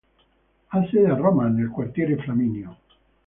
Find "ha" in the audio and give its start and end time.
0.69-0.83